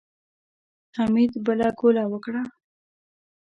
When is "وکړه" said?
2.11-2.43